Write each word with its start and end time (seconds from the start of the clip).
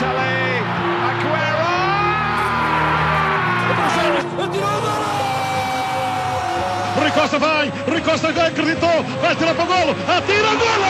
Balotelli, 0.00 0.64
Aguero! 1.10 1.68
Rui 6.96 7.10
Costa 7.10 7.38
vai, 7.38 7.68
Rui 7.86 8.00
Costa 8.00 8.32
já 8.32 8.46
acreditou, 8.46 9.02
vai 9.20 9.36
tirar 9.36 9.54
para 9.54 9.64
o 9.64 9.66
golo, 9.66 9.94
atira, 10.08 10.48
golo! 10.48 10.86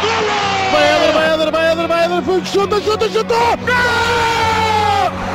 Golo! 0.00 0.32
Vai 0.72 0.88
Éder, 0.88 1.12
vai 1.12 1.34
Éder, 1.34 1.52
vai 1.52 1.72
Éder, 1.72 1.86
vai 1.86 2.22
foi, 2.22 2.44
chuta, 2.46 2.80
chuta, 2.80 3.08
chuta! 3.10 3.34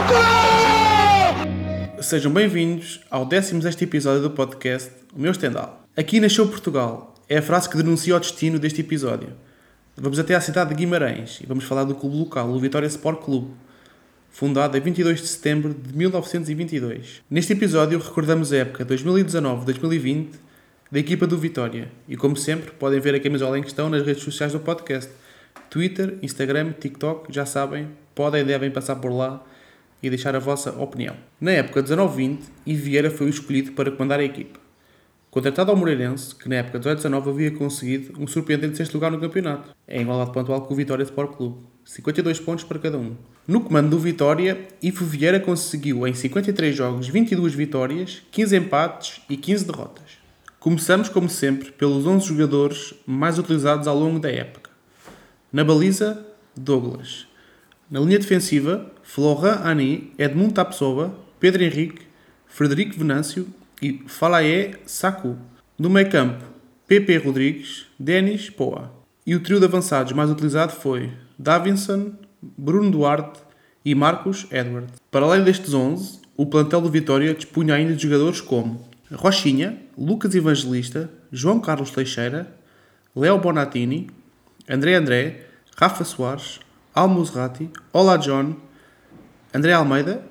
Gol! 0.07 2.01
Sejam 2.01 2.31
bem-vindos 2.31 3.01
ao 3.11 3.23
16 3.23 3.81
episódio 3.83 4.23
do 4.23 4.31
podcast 4.31 4.89
O 5.15 5.21
Meu 5.21 5.31
Stendhal. 5.33 5.83
Aqui 5.95 6.19
nasceu 6.19 6.47
Portugal, 6.47 7.13
é 7.27 7.37
a 7.37 7.41
frase 7.41 7.69
que 7.69 7.77
denuncia 7.77 8.15
o 8.15 8.19
destino 8.19 8.57
deste 8.57 8.81
episódio. 8.81 9.29
Vamos 10.01 10.17
até 10.17 10.33
à 10.33 10.39
cidade 10.39 10.69
de 10.69 10.75
Guimarães 10.75 11.41
e 11.43 11.45
vamos 11.45 11.65
falar 11.65 11.83
do 11.83 11.93
clube 11.93 12.15
local, 12.15 12.49
o 12.49 12.57
Vitória 12.57 12.87
Sport 12.87 13.21
Clube, 13.21 13.51
fundado 14.29 14.77
em 14.77 14.79
22 14.79 15.19
de 15.19 15.27
setembro 15.27 15.73
de 15.73 15.93
1922. 15.93 17.21
Neste 17.29 17.51
episódio 17.51 17.99
recordamos 17.99 18.53
a 18.53 18.57
época 18.59 18.85
2019-2020 18.85 20.29
da 20.89 20.99
equipa 20.99 21.27
do 21.27 21.37
Vitória 21.37 21.89
e, 22.07 22.15
como 22.15 22.37
sempre, 22.37 22.71
podem 22.71 23.01
ver 23.01 23.13
a 23.13 23.19
camisola 23.19 23.59
em 23.59 23.61
questão 23.61 23.89
nas 23.89 24.05
redes 24.05 24.23
sociais 24.23 24.53
do 24.53 24.61
podcast. 24.61 25.11
Twitter, 25.69 26.17
Instagram, 26.21 26.71
TikTok, 26.79 27.33
já 27.33 27.45
sabem, 27.45 27.89
podem 28.15 28.39
e 28.39 28.45
devem 28.45 28.71
passar 28.71 28.95
por 28.95 29.11
lá 29.11 29.43
e 30.01 30.09
deixar 30.09 30.33
a 30.33 30.39
vossa 30.39 30.71
opinião. 30.81 31.17
Na 31.41 31.51
época 31.51 31.83
19-20, 31.83 32.39
Ivo 32.65 32.83
Vieira 32.83 33.11
foi 33.11 33.27
o 33.27 33.29
escolhido 33.29 33.73
para 33.73 33.91
comandar 33.91 34.21
a 34.21 34.23
equipa. 34.23 34.68
Contratado 35.31 35.69
ao 35.69 35.77
Moreirense, 35.77 36.33
que 36.33 36.49
na 36.49 36.55
época 36.55 36.79
18-19 36.79 37.29
havia 37.29 37.51
conseguido 37.51 38.19
um 38.19 38.25
surpreendente 38.25 38.77
sexto 38.77 38.95
lugar 38.95 39.11
no 39.11 39.19
campeonato, 39.19 39.75
em 39.87 40.01
igualdade 40.01 40.33
pontual 40.33 40.63
com 40.63 40.73
o 40.73 40.77
Vitória 40.77 41.03
Sport 41.03 41.37
Clube, 41.37 41.57
52 41.85 42.39
pontos 42.39 42.63
para 42.63 42.79
cada 42.79 42.97
um. 42.97 43.15
No 43.47 43.61
comando 43.61 43.91
do 43.91 43.99
Vitória, 43.99 44.67
Ivo 44.81 45.05
Vieira 45.05 45.39
conseguiu 45.39 46.07
em 46.07 46.15
53 46.15 46.75
jogos 46.75 47.07
22 47.07 47.53
vitórias, 47.53 48.23
15 48.31 48.57
empates 48.57 49.21
e 49.29 49.37
15 49.37 49.65
derrotas. 49.65 50.17
Começamos, 50.59 51.09
como 51.09 51.29
sempre, 51.29 51.71
pelos 51.71 52.07
11 52.07 52.25
jogadores 52.25 52.93
mais 53.05 53.37
utilizados 53.37 53.87
ao 53.87 53.97
longo 53.97 54.19
da 54.19 54.31
época. 54.31 54.71
Na 55.53 55.63
baliza, 55.63 56.25
Douglas. 56.55 57.27
Na 57.89 57.99
linha 57.99 58.19
defensiva, 58.19 58.91
Florent 59.03 59.61
Ani, 59.63 60.11
Edmund 60.17 60.53
Tapsoba, 60.53 61.13
Pedro 61.39 61.63
Henrique, 61.63 62.01
Frederico 62.47 62.97
Venâncio 62.97 63.47
e 63.81 64.03
Falaé 64.07 64.73
Saku. 64.85 65.37
No 65.77 65.89
meio 65.89 66.09
campo, 66.09 66.43
Pepe 66.87 67.17
Rodrigues, 67.17 67.85
Denis 67.99 68.49
Poa. 68.49 68.91
E 69.25 69.35
o 69.35 69.39
trio 69.39 69.59
de 69.59 69.65
avançados 69.65 70.11
mais 70.13 70.29
utilizado 70.29 70.71
foi 70.71 71.11
Davinson, 71.37 72.13
Bruno 72.41 72.91
Duarte 72.91 73.39
e 73.85 73.93
Marcos 73.93 74.47
Edward. 74.51 74.87
Para 75.11 75.25
além 75.25 75.43
destes 75.43 75.73
11, 75.73 76.19
o 76.35 76.45
plantel 76.45 76.81
do 76.81 76.89
Vitória 76.89 77.33
dispunha 77.33 77.75
ainda 77.75 77.93
de 77.93 78.03
jogadores 78.03 78.41
como 78.41 78.87
Rochinha, 79.11 79.77
Lucas 79.97 80.33
Evangelista, 80.35 81.09
João 81.31 81.59
Carlos 81.59 81.91
Teixeira, 81.91 82.53
Léo 83.15 83.39
Bonatini, 83.39 84.09
André 84.67 84.95
André, 84.95 85.45
Rafa 85.75 86.03
Soares, 86.03 86.59
Almuzrati, 86.93 87.69
Olá 87.91 88.17
John, 88.17 88.55
André 89.53 89.73
Almeida 89.73 90.23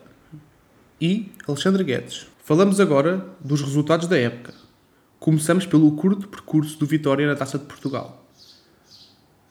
e 1.00 1.30
Alexandre 1.46 1.84
Guedes. 1.84 2.26
Falamos 2.48 2.80
agora 2.80 3.26
dos 3.44 3.60
resultados 3.60 4.08
da 4.08 4.16
época. 4.16 4.54
Começamos 5.20 5.66
pelo 5.66 5.92
curto 5.92 6.26
percurso 6.26 6.78
do 6.78 6.86
Vitória 6.86 7.26
na 7.26 7.36
Taça 7.36 7.58
de 7.58 7.66
Portugal. 7.66 8.26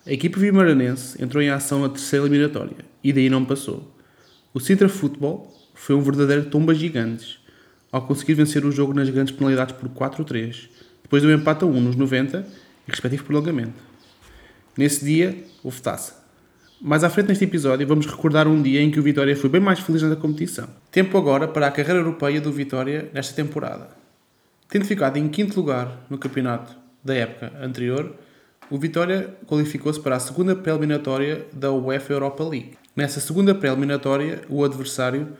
A 0.04 0.12
equipe 0.12 0.36
vimaranense 0.36 1.22
entrou 1.22 1.40
em 1.40 1.48
ação 1.48 1.80
na 1.80 1.90
terceira 1.90 2.26
eliminatória 2.26 2.78
e 3.04 3.12
daí 3.12 3.30
não 3.30 3.44
passou. 3.44 3.94
O 4.52 4.58
Sintra 4.58 4.88
Futebol 4.88 5.56
foi 5.74 5.94
um 5.94 6.00
verdadeiro 6.00 6.46
tomba 6.46 6.74
gigantes 6.74 7.38
ao 7.92 8.04
conseguir 8.04 8.34
vencer 8.34 8.64
o 8.64 8.72
jogo 8.72 8.92
nas 8.92 9.08
grandes 9.08 9.32
penalidades 9.32 9.76
por 9.76 9.88
4-3, 9.90 10.68
depois 11.04 11.22
do 11.22 11.30
empate 11.30 11.62
a 11.62 11.68
1 11.68 11.80
nos 11.80 11.94
90 11.94 12.44
e 12.84 12.90
respectivo 12.90 13.22
prolongamento. 13.22 13.80
Nesse 14.76 15.04
dia, 15.04 15.44
houve 15.62 15.80
taça. 15.80 16.17
Mais 16.80 17.02
à 17.02 17.10
frente 17.10 17.26
neste 17.26 17.42
episódio 17.42 17.84
vamos 17.88 18.06
recordar 18.06 18.46
um 18.46 18.62
dia 18.62 18.80
em 18.80 18.88
que 18.88 19.00
o 19.00 19.02
Vitória 19.02 19.34
foi 19.36 19.50
bem 19.50 19.60
mais 19.60 19.80
feliz 19.80 20.00
na 20.02 20.14
competição. 20.14 20.68
Tempo 20.92 21.18
agora 21.18 21.48
para 21.48 21.66
a 21.66 21.72
carreira 21.72 21.98
europeia 21.98 22.40
do 22.40 22.52
Vitória 22.52 23.10
nesta 23.12 23.34
temporada. 23.34 23.88
Tendo 24.68 24.84
ficado 24.84 25.16
em 25.16 25.28
quinto 25.28 25.56
lugar 25.56 26.06
no 26.08 26.16
campeonato 26.16 26.76
da 27.02 27.16
época 27.16 27.52
anterior, 27.60 28.14
o 28.70 28.78
Vitória 28.78 29.34
qualificou-se 29.44 29.98
para 29.98 30.14
a 30.14 30.20
segunda 30.20 30.54
pré-eliminatória 30.54 31.46
da 31.52 31.72
UEFA 31.72 32.12
Europa 32.12 32.44
League. 32.44 32.78
Nessa 32.94 33.18
segunda 33.18 33.56
pré-eliminatória, 33.56 34.42
o 34.48 34.64
adversário 34.64 35.32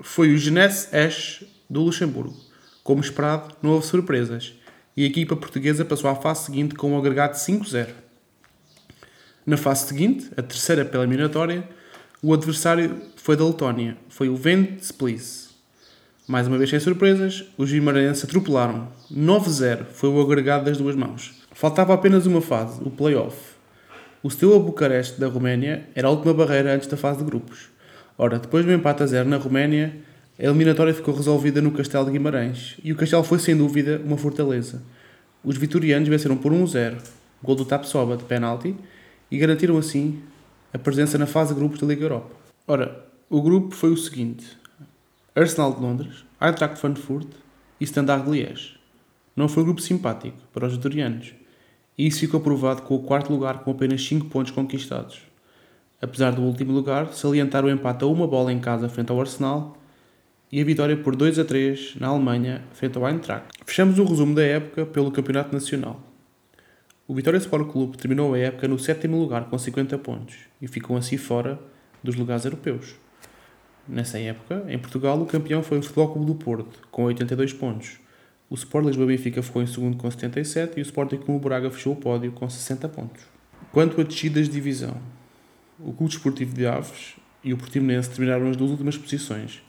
foi 0.00 0.32
o 0.32 0.38
Jeunesse 0.38 0.88
Esch 0.96 1.44
do 1.68 1.82
Luxemburgo. 1.82 2.34
Como 2.82 3.02
esperado, 3.02 3.54
não 3.62 3.72
houve 3.72 3.86
surpresas 3.86 4.54
e 4.96 5.04
a 5.04 5.06
equipa 5.06 5.36
portuguesa 5.36 5.84
passou 5.84 6.08
à 6.08 6.14
fase 6.14 6.46
seguinte 6.46 6.74
com 6.74 6.92
um 6.92 6.98
agregado 6.98 7.34
5-0. 7.34 8.05
Na 9.46 9.56
fase 9.56 9.86
seguinte, 9.86 10.28
a 10.36 10.42
terceira 10.42 10.84
pela 10.84 11.04
eliminatória, 11.04 11.62
o 12.20 12.34
adversário 12.34 13.00
foi 13.14 13.36
da 13.36 13.46
Letónia, 13.46 13.96
foi 14.08 14.28
o 14.28 14.34
Vent 14.34 14.80
Splis. 14.80 15.50
Mais 16.26 16.48
uma 16.48 16.58
vez 16.58 16.68
sem 16.68 16.80
surpresas, 16.80 17.44
os 17.56 17.70
vimaranenses 17.70 18.24
atropelaram. 18.24 18.88
9-0 19.08 19.84
foi 19.84 20.08
o 20.08 20.20
agregado 20.20 20.64
das 20.64 20.78
duas 20.78 20.96
mãos. 20.96 21.32
Faltava 21.52 21.94
apenas 21.94 22.26
uma 22.26 22.40
fase, 22.40 22.82
o 22.82 22.90
play-off. 22.90 23.36
O 24.20 24.28
Steaua 24.28 24.58
Bucareste 24.58 25.20
da 25.20 25.28
Roménia 25.28 25.88
era 25.94 26.08
a 26.08 26.10
última 26.10 26.34
barreira 26.34 26.74
antes 26.74 26.88
da 26.88 26.96
fase 26.96 27.20
de 27.20 27.24
grupos. 27.24 27.68
Ora, 28.18 28.40
depois 28.40 28.64
do 28.64 28.72
empate 28.72 29.04
a 29.04 29.06
zero 29.06 29.28
na 29.28 29.36
Roménia, 29.36 29.94
a 30.36 30.42
eliminatória 30.42 30.92
ficou 30.92 31.14
resolvida 31.14 31.62
no 31.62 31.70
Castelo 31.70 32.06
de 32.06 32.10
Guimarães 32.10 32.78
e 32.82 32.90
o 32.90 32.96
Castelo 32.96 33.22
foi 33.22 33.38
sem 33.38 33.56
dúvida 33.56 34.02
uma 34.04 34.18
fortaleza. 34.18 34.82
Os 35.44 35.56
vitorianos 35.56 36.08
venceram 36.08 36.36
por 36.36 36.50
1-0, 36.52 36.96
gol 37.40 37.54
do 37.54 37.64
Tapsoba 37.64 38.16
de 38.16 38.24
penalti, 38.24 38.74
e 39.30 39.38
garantiram 39.38 39.76
assim 39.78 40.22
a 40.72 40.78
presença 40.78 41.16
na 41.18 41.26
fase 41.26 41.54
de 41.54 41.60
grupos 41.60 41.80
da 41.80 41.86
Liga 41.86 42.04
Europa. 42.04 42.30
Ora, 42.66 43.06
o 43.28 43.40
grupo 43.42 43.74
foi 43.74 43.90
o 43.90 43.96
seguinte: 43.96 44.46
Arsenal 45.34 45.74
de 45.74 45.80
Londres, 45.80 46.24
Eintracht 46.40 46.78
Frankfurt 46.78 47.28
e 47.80 47.84
Standard 47.84 48.30
Liège. 48.30 48.76
Não 49.34 49.48
foi 49.48 49.62
um 49.62 49.66
grupo 49.66 49.80
simpático 49.80 50.38
para 50.52 50.66
os 50.66 50.74
vitorianos, 50.74 51.34
e 51.98 52.06
isso 52.06 52.20
ficou 52.20 52.40
provado 52.40 52.82
com 52.82 52.94
o 52.94 53.02
quarto 53.02 53.32
lugar 53.32 53.60
com 53.60 53.70
apenas 53.70 54.06
5 54.06 54.26
pontos 54.26 54.52
conquistados. 54.52 55.20
Apesar 56.00 56.32
do 56.32 56.42
último 56.42 56.72
lugar 56.72 57.12
salientar 57.12 57.64
o 57.64 57.70
empate 57.70 58.04
a 58.04 58.06
uma 58.06 58.26
bola 58.26 58.52
em 58.52 58.60
casa 58.60 58.88
frente 58.88 59.10
ao 59.10 59.20
Arsenal 59.20 59.76
e 60.52 60.60
a 60.60 60.64
vitória 60.64 60.96
por 60.96 61.16
2 61.16 61.38
a 61.38 61.44
3 61.44 61.96
na 61.98 62.08
Alemanha 62.08 62.62
frente 62.72 62.96
ao 62.98 63.08
Eintracht. 63.08 63.46
Fechamos 63.64 63.98
o 63.98 64.04
resumo 64.04 64.34
da 64.34 64.42
época 64.42 64.86
pelo 64.86 65.10
Campeonato 65.10 65.52
Nacional. 65.52 66.00
O 67.08 67.14
Vitória 67.14 67.38
Sport 67.38 67.70
Clube 67.70 67.96
terminou 67.96 68.34
a 68.34 68.38
época 68.38 68.66
no 68.66 68.76
sétimo 68.80 69.16
lugar 69.16 69.48
com 69.48 69.56
50 69.56 69.96
pontos 69.98 70.34
e 70.60 70.66
ficou 70.66 70.96
assim 70.96 71.16
fora 71.16 71.56
dos 72.02 72.16
lugares 72.16 72.44
europeus. 72.44 72.96
Nessa 73.86 74.18
época, 74.18 74.64
em 74.68 74.76
Portugal, 74.76 75.16
o 75.22 75.24
campeão 75.24 75.62
foi 75.62 75.78
o 75.78 75.82
Futebol 75.82 76.08
Clube 76.08 76.26
do 76.26 76.34
Porto, 76.34 76.80
com 76.90 77.04
82 77.04 77.52
pontos. 77.52 78.00
O 78.50 78.56
Sport 78.56 78.86
Lisboa 78.86 79.06
Benfica 79.06 79.40
ficou 79.40 79.62
em 79.62 79.68
segundo 79.68 79.96
com 79.96 80.10
77 80.10 80.78
e 80.78 80.80
o 80.80 80.82
Sporting 80.82 81.18
Clube 81.18 81.44
Braga 81.44 81.70
fechou 81.70 81.92
o 81.92 81.96
pódio 81.96 82.32
com 82.32 82.50
60 82.50 82.88
pontos. 82.88 83.22
Quanto 83.70 84.00
a 84.00 84.04
descidas 84.04 84.46
de 84.46 84.54
divisão, 84.54 85.00
o 85.78 85.92
Clube 85.92 86.12
Desportivo 86.12 86.56
de 86.56 86.66
Aves 86.66 87.14
e 87.44 87.52
o 87.52 87.56
Portimonense 87.56 88.10
terminaram 88.10 88.50
as 88.50 88.56
duas 88.56 88.72
últimas 88.72 88.98
posições, 88.98 89.62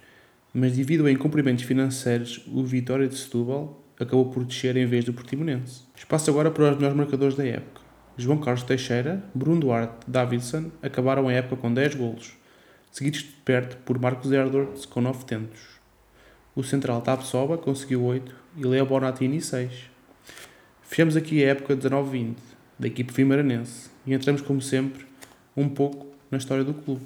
mas 0.51 0.75
devido 0.75 1.05
a 1.05 1.11
incumprimentos 1.11 1.65
financeiros, 1.65 2.43
o 2.47 2.63
Vitória 2.63 3.07
de 3.07 3.15
Setúbal 3.15 3.86
acabou 3.99 4.29
por 4.29 4.43
descer 4.43 4.77
em 4.77 4.85
vez 4.85 5.05
do 5.05 5.13
Portimonense. 5.13 5.81
Espaço 5.95 6.29
agora 6.29 6.51
para 6.51 6.71
os 6.71 6.75
melhores 6.75 6.95
marcadores 6.95 7.35
da 7.35 7.45
época. 7.45 7.81
João 8.17 8.39
Carlos 8.39 8.63
Teixeira, 8.63 9.23
Bruno 9.33 9.61
Duarte 9.61 10.07
e 10.07 10.11
Davidson 10.11 10.71
acabaram 10.81 11.27
a 11.27 11.33
época 11.33 11.55
com 11.57 11.73
10 11.73 11.95
golos, 11.95 12.33
seguidos 12.91 13.19
de 13.19 13.29
perto 13.45 13.77
por 13.77 13.99
Marcos 13.99 14.31
Edwards 14.31 14.85
com 14.85 15.01
9 15.01 15.25
tentos. 15.25 15.59
O 16.55 16.63
central 16.63 17.01
Tapsoba 17.01 17.57
conseguiu 17.57 18.03
8 18.03 18.35
e 18.57 18.65
Leo 18.65 18.85
Bonatini 18.85 19.39
6. 19.39 19.71
Fechamos 20.81 21.15
aqui 21.15 21.43
a 21.43 21.49
época 21.49 21.75
19-20 21.75 22.35
da 22.79 22.87
equipe 22.87 23.13
vimaranense 23.13 23.89
e 24.05 24.13
entramos 24.13 24.41
como 24.41 24.61
sempre 24.61 25.05
um 25.55 25.69
pouco 25.69 26.07
na 26.31 26.37
história 26.37 26.63
do 26.63 26.73
clube. 26.73 27.05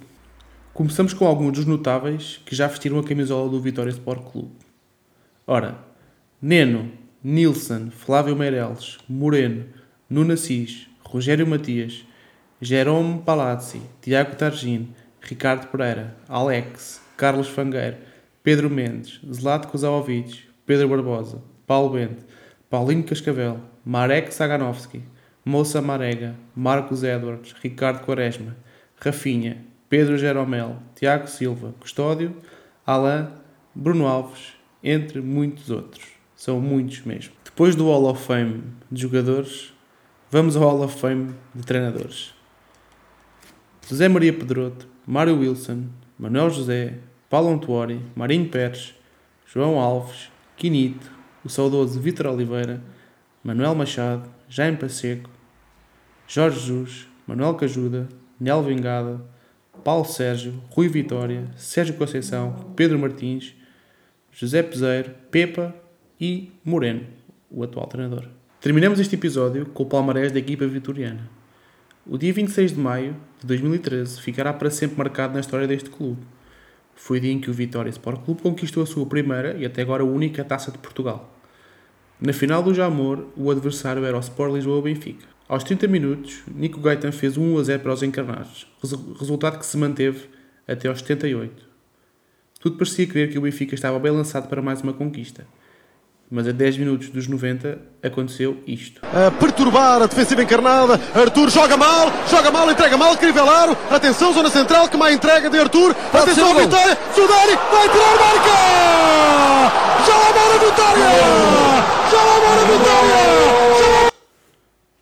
Começamos 0.73 1.13
com 1.13 1.25
alguns 1.25 1.51
dos 1.51 1.65
notáveis 1.65 2.41
que 2.45 2.55
já 2.55 2.67
vestiram 2.67 2.97
a 2.99 3.03
camisola 3.03 3.49
do 3.49 3.59
Vitória 3.59 3.89
Sport 3.89 4.31
Clube. 4.31 4.55
Ora, 5.45 5.77
Neno, 6.43 6.91
Nilson, 7.23 7.91
Flávio 7.91 8.35
Meireles, 8.35 8.97
Moreno, 9.07 9.65
Nuno 10.09 10.33
Assis, 10.33 10.87
Rogério 11.05 11.45
Matias, 11.45 12.03
Jerome 12.59 13.21
Palazzi, 13.23 13.79
Tiago 14.01 14.35
Targin, 14.35 14.87
Ricardo 15.21 15.67
Pereira, 15.67 16.17
Alex, 16.27 16.99
Carlos 17.15 17.47
Fangueiro, 17.47 17.97
Pedro 18.41 18.71
Mendes, 18.71 19.19
Zlatko 19.31 19.77
Zaovic, 19.77 20.47
Pedro 20.65 20.89
Barbosa, 20.89 21.43
Paulo 21.67 21.91
Bente, 21.91 22.25
Paulinho 22.71 23.03
Cascavel, 23.03 23.59
Marek 23.85 24.33
Saganovski, 24.33 25.03
Moça 25.45 25.79
Marega, 25.79 26.33
Marcos 26.55 27.03
Edwards, 27.03 27.53
Ricardo 27.63 28.03
Quaresma, 28.03 28.55
Rafinha, 28.99 29.57
Pedro 29.87 30.17
Jeromel, 30.17 30.77
Tiago 30.95 31.27
Silva, 31.27 31.75
Custódio, 31.79 32.35
Alain, 32.83 33.27
Bruno 33.75 34.07
Alves, 34.07 34.53
entre 34.83 35.21
muitos 35.21 35.69
outros. 35.69 36.20
São 36.41 36.59
muitos 36.59 37.01
mesmo. 37.01 37.33
Depois 37.45 37.75
do 37.75 37.85
Hall 37.85 38.09
of 38.09 38.25
Fame 38.25 38.63
de 38.91 39.03
jogadores, 39.03 39.71
vamos 40.31 40.55
ao 40.55 40.63
Hall 40.63 40.81
of 40.81 40.99
Fame 40.99 41.35
de 41.53 41.61
treinadores. 41.61 42.33
José 43.87 44.09
Maria 44.09 44.33
Pedroto, 44.33 44.87
Mário 45.05 45.37
Wilson, 45.37 45.83
Manuel 46.17 46.49
José, 46.49 46.97
Paulo 47.29 47.51
Antuori, 47.51 48.01
Marinho 48.15 48.49
Pérez, 48.49 48.95
João 49.45 49.79
Alves, 49.79 50.31
Quinito, 50.57 51.11
o 51.45 51.49
saudoso 51.49 51.99
Vítor 51.99 52.25
Oliveira, 52.25 52.81
Manuel 53.43 53.75
Machado, 53.75 54.27
Jaime 54.49 54.77
Pacheco, 54.77 55.29
Jorge 56.27 56.59
Jesus, 56.59 57.07
Manuel 57.27 57.53
Cajuda, 57.53 58.09
Nel 58.39 58.63
Vingada, 58.63 59.23
Paulo 59.83 60.05
Sérgio, 60.05 60.59
Rui 60.71 60.87
Vitória, 60.87 61.51
Sérgio 61.55 61.93
Conceição, 61.93 62.73
Pedro 62.75 62.97
Martins, 62.97 63.53
José 64.31 64.63
Peseiro, 64.63 65.11
Pepa 65.29 65.79
e 66.21 66.51
Moreno, 66.63 67.07
o 67.49 67.63
atual 67.63 67.87
treinador. 67.87 68.27
Terminamos 68.61 68.99
este 68.99 69.15
episódio 69.15 69.65
com 69.65 69.81
o 69.81 69.85
palmarés 69.87 70.31
da 70.31 70.37
equipa 70.37 70.67
vitoriana. 70.67 71.27
O 72.05 72.15
dia 72.15 72.31
26 72.31 72.73
de 72.73 72.79
maio 72.79 73.17
de 73.39 73.47
2013 73.47 74.21
ficará 74.21 74.53
para 74.53 74.69
sempre 74.69 74.99
marcado 74.99 75.33
na 75.33 75.39
história 75.39 75.67
deste 75.67 75.89
clube. 75.89 76.21
Foi 76.93 77.17
o 77.17 77.21
dia 77.21 77.31
em 77.31 77.39
que 77.39 77.49
o 77.49 77.53
Vitória 77.53 77.89
Sport 77.89 78.23
Clube 78.23 78.43
conquistou 78.43 78.83
a 78.83 78.85
sua 78.85 79.03
primeira 79.07 79.57
e 79.57 79.65
até 79.65 79.81
agora 79.81 80.05
única 80.05 80.43
taça 80.43 80.71
de 80.71 80.77
Portugal. 80.77 81.35
Na 82.19 82.33
final 82.33 82.61
do 82.61 82.71
Jamor, 82.71 83.25
o 83.35 83.49
adversário 83.49 84.05
era 84.05 84.15
o 84.15 84.19
Sport 84.19 84.53
Lisboa 84.53 84.79
Benfica. 84.79 85.25
Aos 85.49 85.63
30 85.63 85.87
minutos, 85.87 86.43
Nico 86.53 86.79
Gaetan 86.79 87.11
fez 87.11 87.35
1 87.35 87.57
a 87.57 87.63
0 87.63 87.81
para 87.81 87.93
os 87.93 88.03
encarnados, 88.03 88.67
resultado 89.19 89.57
que 89.57 89.65
se 89.65 89.75
manteve 89.75 90.29
até 90.67 90.87
aos 90.87 90.99
78. 90.99 91.67
Tudo 92.59 92.77
parecia 92.77 93.07
crer 93.07 93.31
que 93.31 93.39
o 93.39 93.41
Benfica 93.41 93.73
estava 93.73 93.97
bem 93.97 94.11
lançado 94.11 94.47
para 94.47 94.61
mais 94.61 94.81
uma 94.81 94.93
conquista. 94.93 95.47
Mas 96.33 96.47
a 96.47 96.53
10 96.53 96.77
minutos 96.77 97.09
dos 97.09 97.27
90 97.27 97.77
aconteceu 98.01 98.57
isto. 98.65 99.01
A 99.03 99.29
perturbar 99.31 100.01
a 100.01 100.07
defensiva 100.07 100.41
encarnada. 100.41 100.97
Arthur 101.13 101.49
joga 101.49 101.75
mal, 101.75 102.09
joga 102.29 102.49
mal, 102.49 102.71
entrega 102.71 102.95
mal, 102.97 103.17
Crivellaro. 103.17 103.77
Atenção, 103.89 104.31
zona 104.31 104.49
central, 104.49 104.87
que 104.87 104.95
má 104.95 105.11
entrega 105.11 105.49
de 105.49 105.59
Arthur. 105.59 105.93
Atenção, 106.13 106.55
Vitória. 106.55 106.97
Sudani 107.13 107.59
vai 107.69 107.89
tirar 107.89 108.17
marca! 108.17 108.57
Já 110.07 110.15
lá 110.15 110.31
mora 110.33 110.55
a 110.55 110.57
Vitória! 110.57 111.09
Já 112.09 112.17
lá 112.23 112.39
mora 112.39 112.61
a 112.61 112.65
Vitória! 112.65 114.11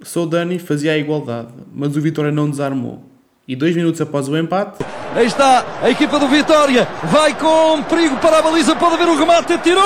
Sou 0.01 0.25
Dani 0.25 0.57
fazia 0.57 0.93
a 0.93 0.97
igualdade, 0.97 1.49
mas 1.71 1.95
o 1.95 2.01
Vitória 2.01 2.31
não 2.31 2.49
desarmou. 2.49 3.03
E 3.47 3.55
dois 3.55 3.75
minutos 3.75 4.01
após 4.01 4.27
o 4.27 4.35
empate, 4.35 4.83
Aí 5.15 5.25
está 5.25 5.65
a 5.81 5.89
equipa 5.89 6.19
do 6.19 6.27
Vitória. 6.27 6.87
Vai 7.05 7.33
com 7.35 7.81
perigo 7.83 8.15
para 8.17 8.39
a 8.39 8.41
baliza. 8.41 8.75
Pode 8.75 8.95
haver 8.95 9.07
o 9.07 9.17
remate. 9.17 9.57
Tirou. 9.59 9.83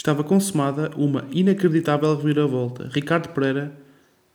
Estava 0.00 0.24
consumada 0.24 0.90
uma 0.96 1.26
inacreditável 1.30 2.16
reviravolta. 2.16 2.88
Ricardo 2.90 3.28
Pereira 3.28 3.70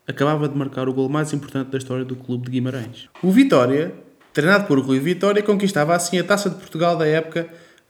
acabava 0.07 0.47
de 0.47 0.55
marcar 0.55 0.87
o 0.87 0.93
gol 0.93 1.09
mais 1.09 1.33
importante 1.33 1.71
da 1.71 1.79
história 1.79 2.05
do 2.05 2.15
clube 2.15 2.45
de 2.45 2.51
Guimarães. 2.51 3.09
O 3.23 3.31
Vitória, 3.31 3.91
treinado 4.31 4.67
por 4.67 4.79
Rui 4.79 4.99
Vitória, 4.99 5.41
conquistava 5.41 5.95
assim 5.95 6.19
a 6.19 6.23
Taça 6.23 6.51
de 6.51 6.57
Portugal 6.57 6.95
da 6.95 7.07
época 7.07 7.47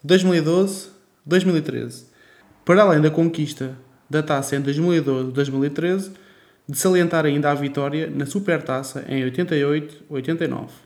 2012-2013. 0.07 2.05
Para 2.63 2.81
além 2.81 3.01
da 3.01 3.11
conquista 3.11 3.77
da 4.09 4.23
taça 4.23 4.55
em 4.55 4.63
2012-2013, 4.63 6.11
de 6.69 6.77
salientar 6.77 7.25
ainda 7.25 7.51
a 7.51 7.55
vitória 7.55 8.09
na 8.09 8.25
Supertaça 8.25 9.03
em 9.09 9.21
88-89. 9.29 10.84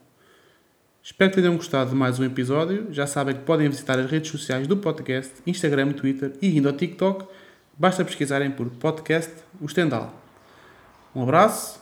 Espero 1.10 1.32
que 1.32 1.42
tenham 1.42 1.56
gostado 1.56 1.90
de 1.90 1.96
mais 1.96 2.20
um 2.20 2.24
episódio. 2.24 2.88
Já 2.92 3.08
sabem 3.08 3.36
que 3.36 3.42
podem 3.42 3.68
visitar 3.68 3.98
as 3.98 4.10
redes 4.10 4.30
sociais 4.30 4.68
do 4.68 4.78
podcast, 4.78 5.34
Instagram, 5.46 5.92
Twitter 5.92 6.34
e 6.40 6.50
ainda 6.50 6.70
ao 6.70 6.78
TikTok. 6.78 7.26
Basta 7.76 8.06
pesquisarem 8.06 8.52
por 8.52 8.70
podcast 8.70 9.34
O 9.60 9.68
Stendhal. 9.68 10.14
Um 11.16 11.24
abraço, 11.24 11.82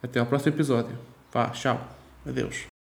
até 0.00 0.20
ao 0.20 0.26
próximo 0.26 0.54
episódio. 0.54 0.96
Vá, 1.32 1.48
tchau, 1.50 1.88
adeus. 2.24 2.75